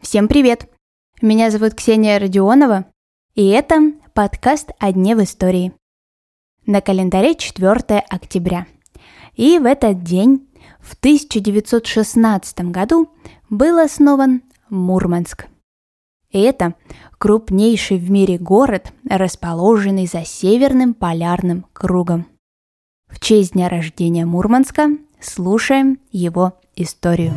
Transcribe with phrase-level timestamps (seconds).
[0.00, 0.70] Всем привет!
[1.20, 2.84] Меня зовут Ксения Родионова,
[3.34, 5.72] и это подкаст «О дне в истории».
[6.66, 8.68] На календаре 4 октября.
[9.34, 10.48] И в этот день,
[10.78, 13.08] в 1916 году,
[13.48, 15.48] был основан Мурманск.
[16.30, 16.76] И это
[17.18, 22.26] крупнейший в мире город, расположенный за Северным полярным кругом.
[23.08, 24.90] В честь дня рождения Мурманска
[25.20, 27.32] слушаем его историю.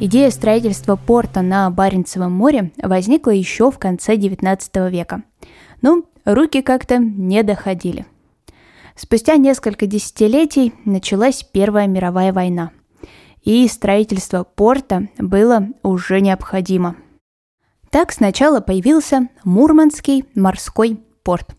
[0.00, 5.24] Идея строительства порта на Баренцевом море возникла еще в конце XIX века.
[5.82, 8.06] Но руки как-то не доходили.
[8.94, 12.70] Спустя несколько десятилетий началась Первая мировая война,
[13.42, 16.96] и строительство порта было уже необходимо.
[17.90, 21.54] Так сначала появился Мурманский морской порт.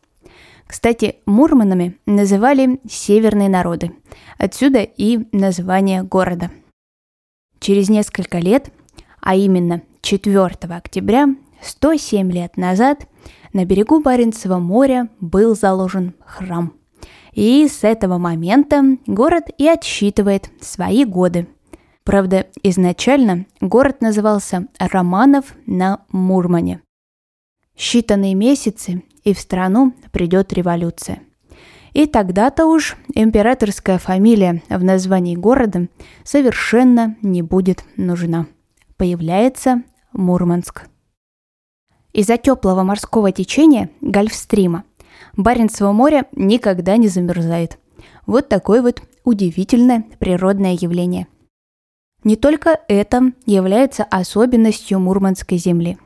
[0.67, 3.91] Кстати, мурманами называли северные народы,
[4.37, 6.51] отсюда и название города–
[7.59, 8.71] Через несколько лет,
[9.21, 11.27] а именно 4 октября,
[11.61, 13.05] 107 лет назад,
[13.51, 16.73] на берегу Баренцева моря был заложен храм.
[17.33, 21.47] И с этого момента город и отсчитывает свои годы.
[22.03, 26.81] Правда, изначально город назывался Романов на Мурмане.
[27.77, 31.21] Считанные месяцы, и в страну придет революция.
[31.93, 35.87] И тогда-то уж императорская фамилия в названии города
[36.23, 38.47] совершенно не будет нужна.
[38.97, 39.83] Появляется
[40.13, 40.87] Мурманск.
[42.13, 44.83] Из-за теплого морского течения Гольфстрима
[45.37, 47.77] Баренцево море никогда не замерзает.
[48.25, 51.27] Вот такое вот удивительное природное явление.
[52.23, 55.97] Не только это является особенностью Мурманской земли.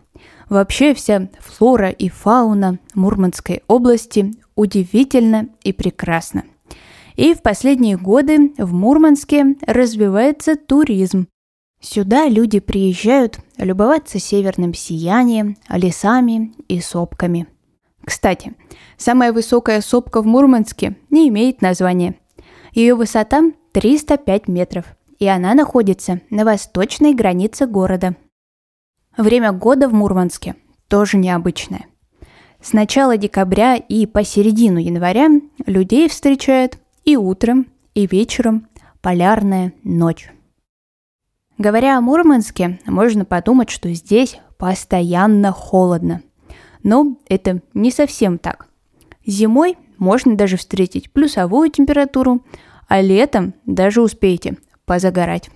[0.50, 6.44] Вообще вся флора и фауна Мурманской области удивительно и прекрасно.
[7.16, 11.28] И в последние годы в Мурманске развивается туризм.
[11.80, 17.48] Сюда люди приезжают любоваться северным сиянием, лесами и сопками.
[18.06, 18.54] Кстати,
[18.98, 22.16] самая высокая сопка в Мурманске не имеет названия.
[22.74, 23.44] Ее высота
[23.74, 24.86] 305 метров,
[25.20, 28.16] и она находится на восточной границе города.
[29.18, 30.56] Время года в Мурманске
[30.88, 31.86] тоже необычное.
[32.62, 35.28] С начала декабря и по середину января
[35.66, 38.68] людей встречают и утром, и вечером
[39.02, 40.32] полярная ночь.
[41.58, 46.22] Говоря о Мурманске, можно подумать, что здесь постоянно холодно.
[46.84, 48.68] Но это не совсем так.
[49.26, 52.46] Зимой можно даже встретить плюсовую температуру,
[52.88, 55.50] а летом даже успеете позагорать.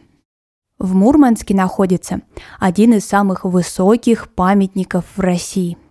[0.79, 2.21] В Мурманске находится
[2.59, 5.77] один из самых высоких памятников в России–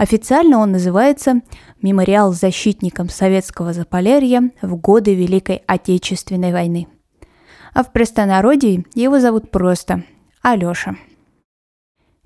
[0.00, 1.42] Официально он называется
[1.82, 6.88] «Мемориал защитникам советского Заполярья в годы Великой Отечественной войны».
[7.74, 10.04] А в простонародье его зовут просто
[10.40, 10.96] Алёша.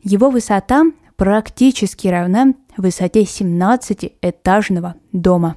[0.04, 0.84] Его высота
[1.16, 5.56] практически равна высоте 17-этажного дома.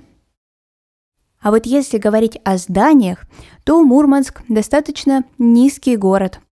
[1.42, 3.26] А вот если говорить о зданиях,
[3.64, 6.40] то Мурманск достаточно низкий город–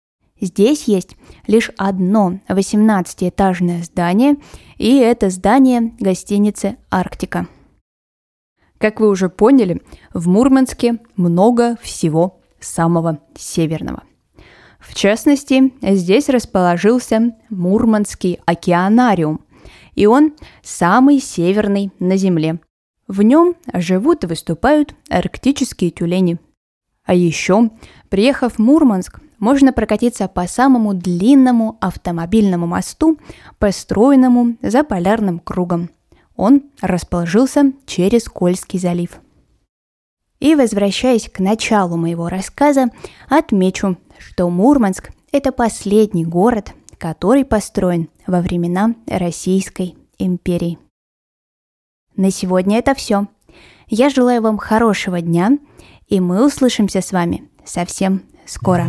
[0.41, 1.15] Здесь есть
[1.45, 4.37] лишь одно 18-этажное здание,
[4.77, 7.47] и это здание гостиницы «Арктика».
[8.79, 14.01] Как вы уже поняли, в Мурманске много всего самого северного.
[14.79, 19.41] В частности, здесь расположился Мурманский океанариум,
[19.93, 22.59] и он самый северный на Земле.
[23.11, 26.39] В нем живут и выступают арктические тюлени.
[27.03, 27.69] А еще,
[28.07, 33.19] приехав в Мурманск, можно прокатиться по самому длинному автомобильному мосту,
[33.59, 35.89] построенному за полярным кругом.
[36.37, 39.19] Он расположился через Кольский залив.
[40.39, 42.91] И возвращаясь к началу моего рассказа,
[43.27, 50.77] отмечу, что Мурманск– это последний город, который построен во времена Российской империи.
[52.15, 53.27] На сегодня это все.
[53.87, 55.57] Я желаю вам хорошего дня,
[56.07, 58.87] и мы услышимся с вами совсем скоро.